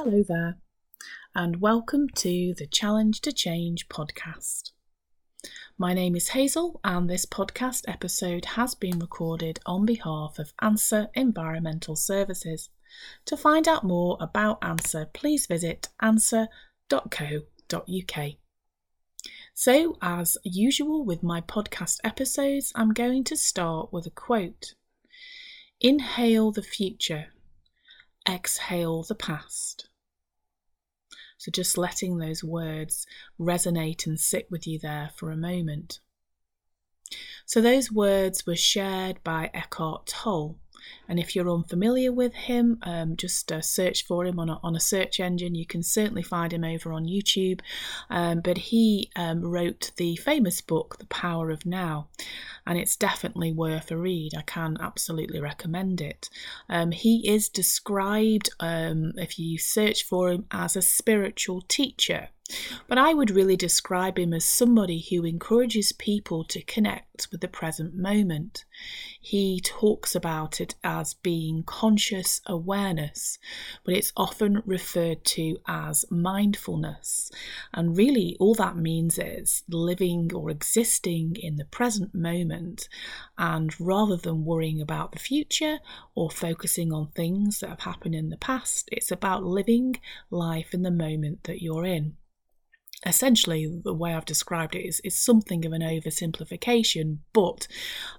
Hello 0.00 0.22
there, 0.22 0.58
and 1.34 1.60
welcome 1.60 2.08
to 2.10 2.54
the 2.56 2.68
Challenge 2.68 3.20
to 3.20 3.32
Change 3.32 3.88
podcast. 3.88 4.70
My 5.76 5.92
name 5.92 6.14
is 6.14 6.28
Hazel, 6.28 6.80
and 6.84 7.10
this 7.10 7.26
podcast 7.26 7.82
episode 7.88 8.44
has 8.44 8.76
been 8.76 9.00
recorded 9.00 9.58
on 9.66 9.84
behalf 9.84 10.38
of 10.38 10.52
ANSWER 10.62 11.08
Environmental 11.14 11.96
Services. 11.96 12.70
To 13.24 13.36
find 13.36 13.66
out 13.66 13.82
more 13.82 14.16
about 14.20 14.60
ANSWER, 14.62 15.06
please 15.12 15.46
visit 15.46 15.88
answer.co.uk. 16.00 16.52
So, 19.52 19.98
as 20.00 20.36
usual 20.44 21.04
with 21.04 21.24
my 21.24 21.40
podcast 21.40 21.98
episodes, 22.04 22.70
I'm 22.76 22.92
going 22.92 23.24
to 23.24 23.36
start 23.36 23.92
with 23.92 24.06
a 24.06 24.10
quote 24.10 24.74
Inhale 25.80 26.52
the 26.52 26.62
future 26.62 27.32
exhale 28.26 29.02
the 29.02 29.14
past. 29.14 29.88
So 31.36 31.50
just 31.52 31.78
letting 31.78 32.18
those 32.18 32.42
words 32.42 33.06
resonate 33.38 34.06
and 34.06 34.18
sit 34.18 34.50
with 34.50 34.66
you 34.66 34.78
there 34.78 35.10
for 35.14 35.30
a 35.30 35.36
moment. 35.36 36.00
So 37.46 37.60
those 37.60 37.90
words 37.90 38.46
were 38.46 38.56
shared 38.56 39.22
by 39.22 39.50
Eckhart 39.54 40.06
Tolle, 40.06 40.58
and 41.08 41.18
if 41.18 41.34
you're 41.34 41.50
unfamiliar 41.50 42.12
with 42.12 42.34
him, 42.34 42.78
um, 42.82 43.16
just 43.16 43.50
uh, 43.50 43.60
search 43.60 44.06
for 44.06 44.26
him 44.26 44.38
on 44.38 44.50
a, 44.50 44.60
on 44.62 44.76
a 44.76 44.80
search 44.80 45.20
engine. 45.20 45.54
You 45.54 45.66
can 45.66 45.82
certainly 45.82 46.22
find 46.22 46.52
him 46.52 46.64
over 46.64 46.92
on 46.92 47.06
YouTube. 47.06 47.60
Um, 48.10 48.40
but 48.40 48.58
he 48.58 49.10
um, 49.16 49.42
wrote 49.42 49.92
the 49.96 50.16
famous 50.16 50.60
book, 50.60 50.98
The 50.98 51.06
Power 51.06 51.50
of 51.50 51.64
Now, 51.64 52.08
and 52.66 52.78
it's 52.78 52.96
definitely 52.96 53.52
worth 53.52 53.90
a 53.90 53.96
read. 53.96 54.32
I 54.36 54.42
can 54.42 54.76
absolutely 54.80 55.40
recommend 55.40 56.00
it. 56.00 56.28
Um, 56.68 56.92
he 56.92 57.28
is 57.28 57.48
described, 57.48 58.50
um, 58.60 59.12
if 59.16 59.38
you 59.38 59.58
search 59.58 60.04
for 60.04 60.30
him, 60.30 60.46
as 60.50 60.76
a 60.76 60.82
spiritual 60.82 61.62
teacher. 61.62 62.28
But 62.88 62.96
I 62.96 63.12
would 63.12 63.30
really 63.30 63.56
describe 63.56 64.18
him 64.18 64.32
as 64.32 64.46
somebody 64.46 65.06
who 65.10 65.22
encourages 65.26 65.92
people 65.92 66.42
to 66.44 66.62
connect 66.62 67.28
with 67.30 67.42
the 67.42 67.48
present 67.48 67.94
moment. 67.94 68.64
He 69.20 69.60
talks 69.60 70.14
about 70.14 70.58
it 70.58 70.74
as 70.82 71.12
being 71.12 71.64
conscious 71.64 72.40
awareness, 72.46 73.38
but 73.84 73.92
it's 73.92 74.14
often 74.16 74.62
referred 74.64 75.22
to 75.26 75.58
as 75.68 76.06
mindfulness. 76.10 77.30
And 77.74 77.94
really, 77.94 78.38
all 78.40 78.54
that 78.54 78.78
means 78.78 79.18
is 79.18 79.64
living 79.68 80.32
or 80.32 80.48
existing 80.48 81.36
in 81.36 81.56
the 81.56 81.66
present 81.66 82.14
moment. 82.14 82.88
And 83.36 83.78
rather 83.78 84.16
than 84.16 84.46
worrying 84.46 84.80
about 84.80 85.12
the 85.12 85.18
future 85.18 85.80
or 86.14 86.30
focusing 86.30 86.94
on 86.94 87.08
things 87.08 87.60
that 87.60 87.68
have 87.68 87.80
happened 87.80 88.14
in 88.14 88.30
the 88.30 88.38
past, 88.38 88.88
it's 88.90 89.12
about 89.12 89.44
living 89.44 90.00
life 90.30 90.72
in 90.72 90.80
the 90.80 90.90
moment 90.90 91.44
that 91.44 91.60
you're 91.60 91.84
in 91.84 92.16
essentially 93.06 93.80
the 93.84 93.94
way 93.94 94.14
I've 94.14 94.24
described 94.24 94.74
it 94.74 94.86
is, 94.86 95.00
is 95.04 95.16
something 95.16 95.64
of 95.64 95.72
an 95.72 95.82
oversimplification, 95.82 97.18
but 97.32 97.68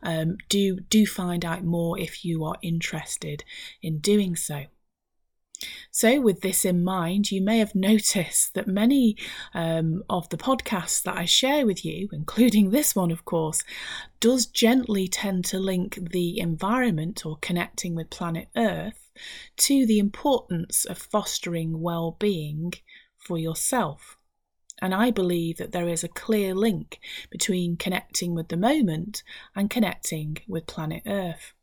um, 0.04 0.38
do 0.48 0.80
do 0.80 1.06
find 1.06 1.44
out 1.44 1.64
more 1.64 2.00
if 2.00 2.24
you 2.24 2.44
are 2.46 2.58
interested 2.62 3.44
in 3.82 4.00
doing 4.00 4.36
so. 4.36 4.66
So, 5.92 6.22
with 6.22 6.40
this 6.40 6.64
in 6.64 6.84
mind, 6.86 7.32
you 7.32 7.42
may 7.42 7.60
have 7.60 7.76
noticed 7.76 8.54
that 8.54 8.68
many 8.68 9.18
um, 9.54 10.04
of 10.10 10.30
the 10.30 10.38
podcasts 10.38 11.04
that 11.04 11.18
I 11.18 11.26
share 11.26 11.66
with 11.66 11.84
you, 11.84 12.08
including 12.14 12.70
this 12.70 12.96
one, 12.96 13.12
of 13.12 13.26
course, 13.26 13.64
does 14.22 14.46
gently 14.46 15.08
tend 15.08 15.46
to 15.46 15.60
link 15.60 16.00
the 16.12 16.40
environment 16.40 17.26
or 17.26 17.38
connecting 17.42 17.96
with 17.96 18.10
planet 18.10 18.48
Earth 18.56 19.10
to 19.58 19.86
the 19.86 20.00
importance 20.00 20.86
of 20.86 20.98
fostering 20.98 21.82
well 21.82 22.16
being 22.18 22.72
for 23.18 23.38
yourself. 23.38 24.19
And 24.82 24.94
I 24.94 25.12
believe 25.12 25.58
that 25.58 25.72
there 25.72 25.88
is 25.88 26.04
a 26.04 26.10
clear 26.10 26.56
link 26.56 27.00
between 27.30 27.78
connecting 27.78 28.34
with 28.34 28.48
the 28.48 28.58
moment 28.58 29.24
and 29.56 29.70
connecting 29.70 30.38
with 30.48 30.68
planet 30.68 31.04
Earth. 31.06 31.54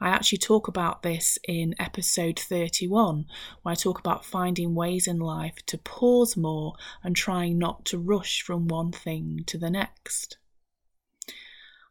I 0.00 0.08
actually 0.08 0.38
talk 0.38 0.68
about 0.68 1.02
this 1.02 1.38
in 1.48 1.74
episode 1.78 2.38
31, 2.38 3.26
where 3.62 3.72
I 3.72 3.74
talk 3.74 3.98
about 3.98 4.24
finding 4.24 4.74
ways 4.74 5.06
in 5.06 5.18
life 5.18 5.64
to 5.66 5.78
pause 5.78 6.36
more 6.36 6.74
and 7.02 7.16
trying 7.16 7.58
not 7.58 7.86
to 7.86 7.98
rush 7.98 8.42
from 8.42 8.68
one 8.68 8.92
thing 8.92 9.44
to 9.46 9.56
the 9.56 9.70
next. 9.70 10.36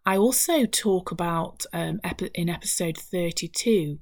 I 0.06 0.18
also 0.18 0.66
talk 0.66 1.12
about 1.12 1.66
um, 1.72 2.02
in 2.34 2.50
episode 2.50 2.98
32 2.98 4.00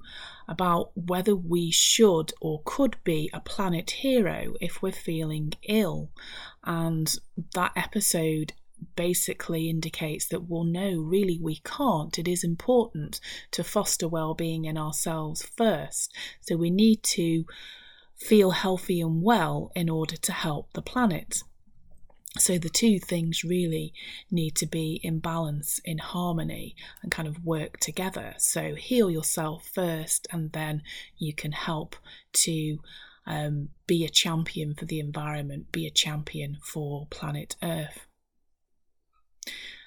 about 0.48 0.90
whether 0.96 1.36
we 1.36 1.70
should 1.70 2.32
or 2.40 2.62
could 2.64 2.96
be 3.04 3.30
a 3.32 3.40
planet 3.40 3.90
hero 3.90 4.54
if 4.60 4.82
we're 4.82 4.90
feeling 4.90 5.52
ill. 5.68 6.10
And 6.64 7.14
that 7.54 7.72
episode 7.76 8.52
basically 8.96 9.70
indicates 9.70 10.26
that, 10.28 10.48
well, 10.48 10.64
no, 10.64 10.96
really, 11.00 11.38
we 11.40 11.60
can't. 11.64 12.18
It 12.18 12.26
is 12.26 12.42
important 12.42 13.20
to 13.52 13.62
foster 13.62 14.08
well 14.08 14.34
being 14.34 14.64
in 14.64 14.76
ourselves 14.76 15.42
first. 15.56 16.12
So 16.40 16.56
we 16.56 16.70
need 16.70 17.04
to 17.04 17.44
feel 18.16 18.50
healthy 18.50 19.00
and 19.00 19.22
well 19.22 19.70
in 19.76 19.88
order 19.88 20.16
to 20.16 20.32
help 20.32 20.72
the 20.72 20.82
planet. 20.82 21.42
So 22.38 22.56
the 22.56 22.70
two 22.70 22.98
things 22.98 23.44
really 23.44 23.92
need 24.30 24.54
to 24.56 24.66
be 24.66 25.00
in 25.02 25.18
balance, 25.18 25.80
in 25.84 25.98
harmony, 25.98 26.74
and 27.02 27.12
kind 27.12 27.28
of 27.28 27.44
work 27.44 27.78
together. 27.78 28.34
So 28.38 28.74
heal 28.74 29.10
yourself 29.10 29.68
first, 29.74 30.26
and 30.32 30.50
then 30.52 30.82
you 31.18 31.34
can 31.34 31.52
help 31.52 31.94
to 32.32 32.78
um, 33.26 33.68
be 33.86 34.04
a 34.04 34.08
champion 34.08 34.74
for 34.74 34.86
the 34.86 34.98
environment, 34.98 35.72
be 35.72 35.86
a 35.86 35.90
champion 35.90 36.58
for 36.62 37.06
planet 37.10 37.56
Earth. 37.62 38.06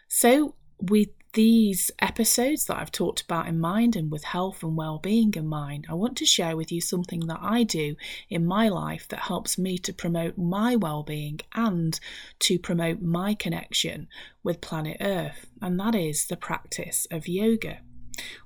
So, 0.08 0.56
with 0.90 1.10
these 1.34 1.92
episodes 2.00 2.66
that 2.66 2.78
I've 2.78 2.94
talked 2.94 3.22
about 3.22 3.48
in 3.48 3.60
mind 3.60 3.98
and 3.98 4.10
with 4.10 4.24
health 4.24 4.64
and 4.64 4.78
well-being 4.78 5.34
in 5.36 5.48
mind, 5.48 5.86
I 5.90 5.94
want 5.94 6.16
to 6.18 6.26
share 6.26 6.56
with 6.56 6.72
you 6.72 6.80
something 6.80 7.28
that 7.28 7.40
I 7.42 7.64
do 7.64 7.98
in 8.30 8.46
my 8.46 8.70
life 8.70 9.06
that 9.10 9.20
helps 9.20 9.58
me 9.58 9.78
to 9.80 9.94
promote 9.94 10.38
my 10.38 10.78
well-being 10.78 11.42
and 11.54 12.00
to 12.40 12.58
promote 12.58 13.02
my 13.02 13.34
connection 13.34 14.08
with 14.44 14.62
planet 14.62 14.96
Earth, 15.02 15.48
and 15.62 15.78
that 15.78 15.94
is 15.94 16.28
the 16.28 16.38
practice 16.38 17.06
of 17.12 17.28
yoga. 17.28 17.80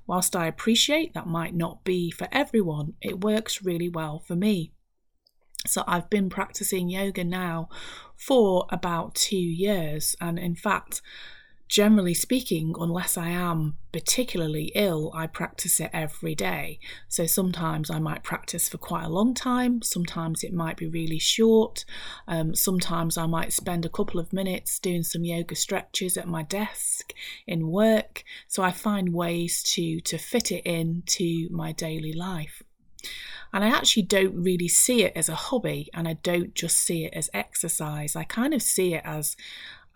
Whilst 0.04 0.34
I 0.34 0.48
appreciate 0.48 1.14
that 1.14 1.28
might 1.28 1.54
not 1.54 1.84
be 1.84 2.10
for 2.10 2.26
everyone, 2.32 2.94
it 3.00 3.22
works 3.22 3.62
really 3.64 3.88
well 3.88 4.18
for 4.18 4.34
me. 4.34 4.72
So 5.64 5.84
I've 5.86 6.10
been 6.10 6.28
practicing 6.28 6.88
yoga 6.88 7.22
now 7.22 7.68
for 8.16 8.66
about 8.70 9.14
2 9.14 9.36
years 9.36 10.16
and 10.20 10.40
in 10.40 10.56
fact 10.56 11.02
generally 11.70 12.14
speaking, 12.14 12.74
unless 12.78 13.16
I 13.16 13.28
am 13.28 13.76
particularly 13.92 14.72
ill, 14.74 15.12
I 15.14 15.28
practice 15.28 15.78
it 15.78 15.90
every 15.92 16.34
day. 16.34 16.80
So 17.08 17.26
sometimes 17.26 17.90
I 17.90 18.00
might 18.00 18.24
practice 18.24 18.68
for 18.68 18.76
quite 18.76 19.04
a 19.04 19.08
long 19.08 19.34
time, 19.34 19.80
sometimes 19.80 20.42
it 20.42 20.52
might 20.52 20.76
be 20.76 20.88
really 20.88 21.20
short, 21.20 21.84
um, 22.26 22.56
sometimes 22.56 23.16
I 23.16 23.26
might 23.26 23.52
spend 23.52 23.86
a 23.86 23.88
couple 23.88 24.18
of 24.18 24.32
minutes 24.32 24.80
doing 24.80 25.04
some 25.04 25.22
yoga 25.22 25.54
stretches 25.54 26.16
at 26.16 26.26
my 26.26 26.42
desk 26.42 27.14
in 27.46 27.68
work. 27.68 28.24
So 28.48 28.64
I 28.64 28.72
find 28.72 29.14
ways 29.14 29.62
to, 29.74 30.00
to 30.00 30.18
fit 30.18 30.50
it 30.50 30.66
in 30.66 31.04
to 31.06 31.48
my 31.50 31.70
daily 31.70 32.12
life. 32.12 32.64
And 33.52 33.64
I 33.64 33.68
actually 33.68 34.02
don't 34.02 34.34
really 34.34 34.68
see 34.68 35.04
it 35.04 35.12
as 35.14 35.28
a 35.28 35.36
hobby 35.36 35.88
and 35.94 36.08
I 36.08 36.14
don't 36.14 36.54
just 36.54 36.78
see 36.78 37.04
it 37.04 37.14
as 37.14 37.30
exercise. 37.32 38.16
I 38.16 38.24
kind 38.24 38.54
of 38.54 38.60
see 38.62 38.94
it 38.94 39.02
as 39.04 39.36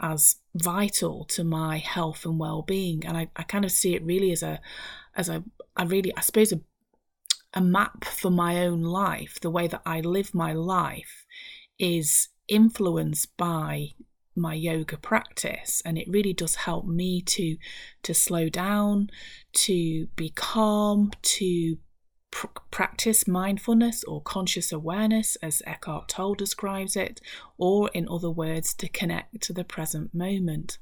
as 0.01 0.37
vital 0.55 1.25
to 1.25 1.43
my 1.45 1.79
health 1.79 2.25
and 2.25 2.39
well-being 2.39 3.05
and 3.05 3.17
I, 3.17 3.29
I 3.35 3.43
kind 3.43 3.65
of 3.65 3.73
see 3.73 3.95
it 3.95 4.05
really 4.05 4.31
as 4.31 4.43
a 4.43 4.61
as 5.17 5.29
a 5.29 5.43
I 5.77 5.83
really 5.85 6.17
I 6.17 6.21
suppose 6.21 6.53
a 6.53 6.61
a 7.55 7.61
map 7.61 8.05
for 8.05 8.31
my 8.31 8.65
own 8.65 8.83
life. 8.83 9.39
The 9.41 9.51
way 9.51 9.69
that 9.69 9.83
I 9.87 10.01
live 10.01 10.35
my 10.35 10.53
life 10.53 11.25
is 11.79 12.29
influenced 12.49 13.37
by 13.37 13.91
my 14.37 14.53
yoga 14.53 14.97
practice 14.97 15.81
and 15.85 15.97
it 15.97 16.09
really 16.09 16.33
does 16.33 16.57
help 16.57 16.85
me 16.85 17.23
to 17.23 17.57
to 18.03 18.13
slow 18.13 18.49
down 18.49 19.09
to 19.53 20.09
be 20.17 20.29
calm 20.29 21.13
to 21.23 21.79
pr- 22.35 22.47
practice 22.73 23.29
mindfulness 23.29 24.03
or 24.05 24.21
conscious 24.21 24.73
awareness, 24.73 25.37
as 25.37 25.63
Eckhart 25.67 26.09
Tolle 26.09 26.35
describes 26.35 26.97
it, 26.97 27.21
or 27.57 27.89
in 27.95 28.09
other 28.09 28.31
words, 28.31 28.75
to 28.75 28.89
connect 28.89 29.41
to 29.43 29.53
the 29.53 29.65
present 29.65 30.13
moment. 30.13 30.79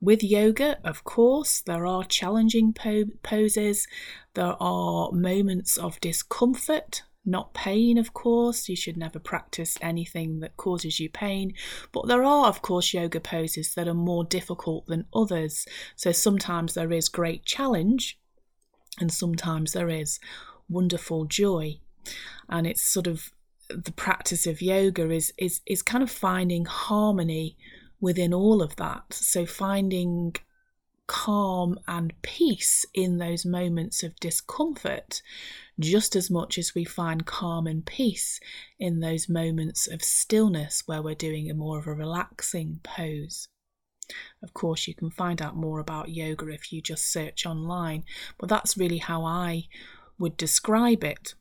With 0.00 0.22
yoga, 0.22 0.78
of 0.84 1.02
course, 1.02 1.60
there 1.60 1.84
are 1.84 2.04
challenging 2.04 2.72
po- 2.72 3.10
poses, 3.22 3.88
there 4.34 4.56
are 4.62 5.10
moments 5.10 5.76
of 5.76 6.00
discomfort, 6.00 7.02
not 7.28 7.52
pain, 7.52 7.98
of 7.98 8.14
course. 8.14 8.68
You 8.68 8.76
should 8.76 8.96
never 8.96 9.18
practice 9.18 9.76
anything 9.80 10.38
that 10.40 10.56
causes 10.56 11.00
you 11.00 11.10
pain. 11.10 11.54
But 11.90 12.06
there 12.06 12.22
are, 12.22 12.46
of 12.46 12.62
course, 12.62 12.94
yoga 12.94 13.18
poses 13.18 13.74
that 13.74 13.88
are 13.88 13.94
more 13.94 14.22
difficult 14.22 14.86
than 14.86 15.06
others. 15.12 15.66
So 15.96 16.12
sometimes 16.12 16.74
there 16.74 16.92
is 16.92 17.08
great 17.08 17.44
challenge, 17.44 18.20
and 18.98 19.12
sometimes 19.12 19.72
there 19.72 19.88
is 19.88 20.18
wonderful 20.68 21.24
joy. 21.24 21.78
and 22.48 22.66
it's 22.66 22.82
sort 22.82 23.06
of 23.06 23.32
the 23.68 23.92
practice 23.92 24.46
of 24.46 24.62
yoga 24.62 25.10
is 25.10 25.32
is 25.38 25.60
is 25.66 25.82
kind 25.82 26.02
of 26.04 26.10
finding 26.10 26.64
harmony 26.64 27.56
within 28.00 28.32
all 28.32 28.62
of 28.62 28.76
that. 28.76 29.12
So 29.12 29.46
finding 29.46 30.34
calm 31.06 31.78
and 31.86 32.12
peace 32.22 32.84
in 32.94 33.18
those 33.18 33.44
moments 33.44 34.02
of 34.02 34.16
discomfort, 34.16 35.22
just 35.78 36.16
as 36.16 36.30
much 36.30 36.58
as 36.58 36.74
we 36.74 36.84
find 36.84 37.26
calm 37.26 37.66
and 37.66 37.84
peace 37.86 38.40
in 38.78 39.00
those 39.00 39.28
moments 39.28 39.86
of 39.86 40.02
stillness 40.02 40.82
where 40.86 41.02
we're 41.02 41.14
doing 41.14 41.50
a 41.50 41.54
more 41.54 41.78
of 41.78 41.86
a 41.86 41.94
relaxing 41.94 42.80
pose. 42.82 43.48
Of 44.42 44.54
course, 44.54 44.86
you 44.86 44.94
can 44.94 45.10
find 45.10 45.42
out 45.42 45.56
more 45.56 45.78
about 45.78 46.10
yoga 46.10 46.48
if 46.48 46.72
you 46.72 46.80
just 46.80 47.10
search 47.12 47.46
online, 47.46 48.04
but 48.38 48.48
that's 48.48 48.76
really 48.76 48.98
how 48.98 49.24
I 49.24 49.68
would 50.18 50.36
describe 50.36 51.04
it. 51.04 51.34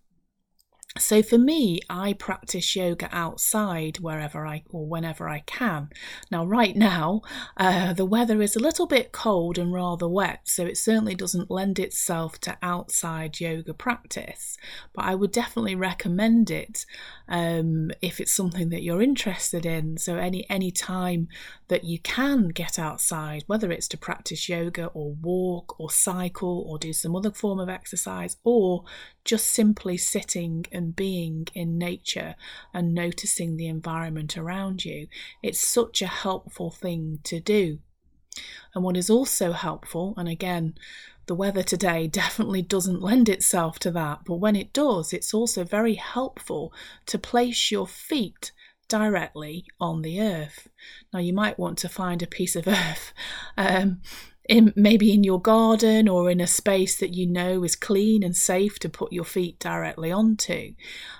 So 0.97 1.21
for 1.21 1.38
me, 1.38 1.81
I 1.89 2.13
practice 2.13 2.74
yoga 2.74 3.09
outside 3.12 4.00
wherever 4.00 4.47
I 4.47 4.63
or 4.69 4.88
whenever 4.88 5.27
I 5.27 5.39
can. 5.39 5.89
Now, 6.31 6.45
right 6.45 6.74
now, 6.74 7.21
uh, 7.57 7.92
the 7.92 8.06
weather 8.06 8.42
is 8.42 8.56
a 8.56 8.62
little 8.62 8.88
bit 8.88 9.12
cold 9.12 9.57
and 9.57 9.74
rather 9.74 10.07
wet, 10.07 10.42
so 10.45 10.65
it 10.65 10.77
certainly 10.77 11.13
doesn't 11.13 11.51
lend 11.51 11.80
itself 11.80 12.39
to 12.42 12.57
outside 12.62 13.42
yoga 13.42 13.74
practice. 13.74 14.57
But 14.94 15.03
I 15.03 15.15
would 15.15 15.33
definitely 15.33 15.75
recommend 15.75 16.50
it 16.50 16.86
um, 17.27 17.92
if 18.01 18.21
it's 18.21 18.31
something 18.31 18.69
that 18.69 18.81
you're 18.81 19.01
interested 19.01 19.65
in. 19.65 19.97
So 19.97 20.15
any 20.15 20.50
any 20.50 20.71
time 20.71 21.27
that 21.68 21.83
you 21.83 22.00
can 22.00 22.50
get 22.50 22.80
outside, 22.80 23.44
whether 23.47 23.69
it's 23.69 23.89
to 23.89 23.97
practice 23.97 24.47
yoga 24.47 24.86
or 24.88 25.12
walk 25.12 25.77
or 25.77 25.92
cycle 25.92 26.63
or 26.69 26.77
do 26.77 26.94
some 26.94 27.18
other 27.18 27.31
form 27.31 27.59
of 27.59 27.68
exercise 27.68 28.38
or 28.45 28.86
just 29.25 29.47
simply 29.47 29.97
sitting 29.97 30.65
and 30.86 30.96
being 30.96 31.48
in 31.56 31.78
nature 31.78 32.36
and 32.74 32.94
noticing 32.94 33.58
the 33.58 33.68
environment 33.68 34.38
around 34.38 34.86
you. 34.86 35.08
It's 35.42 35.60
such 35.60 36.02
a 36.02 36.08
helpful 36.08 36.70
thing 36.70 37.20
to 37.24 37.40
do. 37.40 37.80
And 38.74 38.84
what 38.84 38.98
is 38.98 39.10
also 39.10 39.54
helpful, 39.54 40.14
and 40.18 40.28
again, 40.28 40.76
the 41.26 41.36
weather 41.36 41.64
today 41.64 42.06
definitely 42.24 42.62
doesn't 42.62 43.02
lend 43.02 43.30
itself 43.30 43.80
to 43.80 43.92
that, 43.92 44.20
but 44.26 44.36
when 44.36 44.56
it 44.56 44.74
does, 44.74 45.12
it's 45.12 45.34
also 45.34 45.64
very 45.64 45.96
helpful 45.96 46.72
to 47.08 47.18
place 47.18 47.72
your 47.72 47.88
feet 47.88 48.52
directly 48.88 49.66
on 49.80 50.04
the 50.04 50.22
earth. 50.22 50.68
Now, 51.12 51.20
you 51.20 51.34
might 51.34 51.58
want 51.58 51.80
to 51.80 51.90
find 51.90 52.22
a 52.22 52.28
piece 52.28 52.56
of 52.56 52.68
earth 52.68 53.14
um, 53.58 54.02
in 54.47 54.71
maybe 54.75 55.12
in 55.12 55.24
your 55.24 55.42
garden 55.42 56.07
or 56.07 56.30
in 56.30 56.39
a 56.39 56.47
space 56.47 56.97
that 57.00 57.15
you 57.15 57.25
know 57.25 57.63
is 57.63 57.75
clean 57.75 58.24
and 58.24 58.36
safe 58.36 58.77
to 58.80 58.89
put 58.89 59.12
your 59.12 59.24
feet 59.24 59.59
directly 59.59 60.12
onto. 60.12 60.74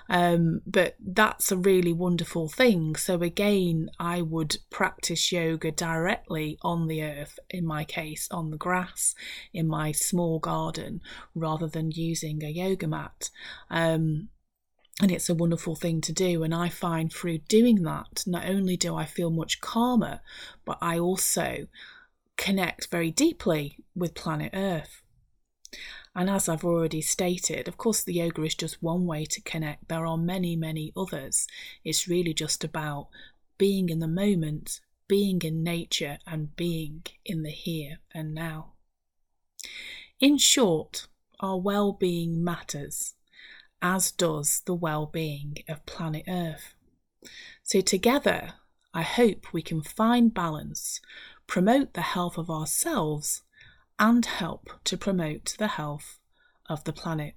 Um, 0.08 0.62
but 0.64 0.96
that's 1.04 1.50
a 1.50 1.56
really 1.56 1.92
wonderful 1.92 2.48
thing. 2.48 2.94
So, 2.94 3.22
again, 3.22 3.90
I 3.98 4.22
would 4.22 4.58
practice 4.70 5.32
yoga 5.32 5.72
directly 5.72 6.58
on 6.62 6.86
the 6.86 7.02
earth, 7.02 7.38
in 7.50 7.66
my 7.66 7.84
case, 7.84 8.28
on 8.30 8.50
the 8.50 8.56
grass 8.56 9.14
in 9.52 9.66
my 9.66 9.90
small 9.90 10.38
garden, 10.38 11.00
rather 11.34 11.66
than 11.66 11.90
using 11.90 12.44
a 12.44 12.48
yoga 12.48 12.86
mat. 12.86 13.30
Um, 13.70 14.28
and 15.02 15.10
it's 15.10 15.28
a 15.28 15.34
wonderful 15.34 15.76
thing 15.76 16.00
to 16.02 16.12
do. 16.12 16.42
And 16.42 16.54
I 16.54 16.68
find 16.68 17.12
through 17.12 17.38
doing 17.38 17.82
that, 17.82 18.22
not 18.26 18.48
only 18.48 18.76
do 18.76 18.94
I 18.96 19.04
feel 19.04 19.30
much 19.30 19.60
calmer, 19.60 20.20
but 20.64 20.78
I 20.80 20.98
also 20.98 21.66
connect 22.36 22.90
very 22.90 23.10
deeply 23.10 23.78
with 23.94 24.14
planet 24.14 24.50
Earth. 24.54 25.02
And 26.14 26.30
as 26.30 26.48
I've 26.48 26.64
already 26.64 27.02
stated, 27.02 27.68
of 27.68 27.76
course, 27.76 28.02
the 28.02 28.14
yoga 28.14 28.42
is 28.42 28.54
just 28.54 28.82
one 28.82 29.04
way 29.04 29.26
to 29.26 29.42
connect. 29.42 29.88
There 29.88 30.06
are 30.06 30.16
many, 30.16 30.56
many 30.56 30.92
others. 30.96 31.46
It's 31.84 32.08
really 32.08 32.32
just 32.32 32.64
about 32.64 33.08
being 33.58 33.90
in 33.90 33.98
the 33.98 34.08
moment, 34.08 34.80
being 35.08 35.42
in 35.42 35.62
nature, 35.62 36.18
and 36.26 36.56
being 36.56 37.04
in 37.24 37.42
the 37.42 37.50
here 37.50 37.98
and 38.14 38.34
now. 38.34 38.72
In 40.20 40.38
short, 40.38 41.06
our 41.40 41.60
well 41.60 41.92
being 41.92 42.42
matters, 42.42 43.14
as 43.82 44.10
does 44.10 44.62
the 44.64 44.74
well 44.74 45.06
being 45.06 45.58
of 45.68 45.84
planet 45.84 46.24
Earth. 46.26 46.74
So, 47.62 47.82
together, 47.82 48.54
I 48.94 49.02
hope 49.02 49.52
we 49.52 49.60
can 49.60 49.82
find 49.82 50.32
balance 50.32 51.00
promote 51.46 51.94
the 51.94 52.02
health 52.02 52.38
of 52.38 52.50
ourselves, 52.50 53.42
and 53.98 54.24
help 54.26 54.70
to 54.84 54.96
promote 54.96 55.54
the 55.58 55.68
health 55.68 56.18
of 56.68 56.84
the 56.84 56.92
planet. 56.92 57.34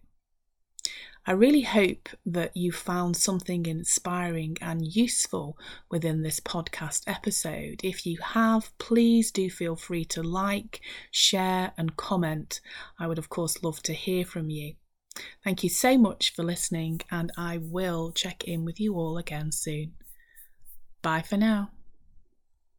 I 1.26 1.34
really 1.34 1.62
hope 1.62 2.10
that 2.26 2.58
you 2.58 2.72
found 2.72 3.16
something 3.16 3.66
inspiring 3.66 4.58
and 4.62 4.96
useful 4.96 5.58
within 5.92 6.24
this 6.24 6.40
podcast 6.40 7.04
episode. 7.06 7.82
If 7.84 8.06
you 8.06 8.18
have, 8.34 8.76
please 8.80 9.30
do 9.30 9.50
feel 9.50 9.76
free 9.76 10.06
to 10.06 10.24
like, 10.24 10.82
share, 11.12 11.74
and 11.78 11.96
comment. 11.96 12.62
I 12.98 13.08
would, 13.08 13.20
of 13.20 13.30
course, 13.30 13.62
love 13.62 13.84
to 13.84 13.94
hear 13.94 14.26
from 14.26 14.50
you. 14.50 14.76
Thank 15.44 15.64
you 15.64 15.70
so 15.70 15.98
much 15.98 16.34
for 16.34 16.44
listening, 16.44 17.02
and 17.12 17.32
I 17.38 17.58
will 17.58 18.12
check 18.12 18.46
in 18.46 18.66
with 18.66 18.80
you 18.80 18.96
all 18.96 19.18
again 19.18 19.52
soon. 19.52 19.94
Bye 21.02 21.22
for 21.22 21.38
now. 21.38 21.70